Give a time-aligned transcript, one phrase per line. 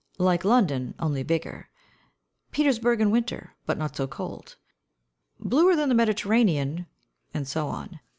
[0.17, 1.69] Like London, only bigger;
[2.51, 4.55] Petersburg in winter, but not so cold;
[5.39, 6.87] bluer than the Mediterranean,
[7.35, 7.99] and so on.